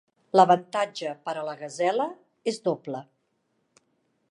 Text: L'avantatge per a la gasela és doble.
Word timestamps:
L'avantatge 0.39 1.11
per 1.27 1.35
a 1.41 1.43
la 1.49 1.53
gasela 1.59 2.09
és 2.53 2.59
doble. 2.71 3.05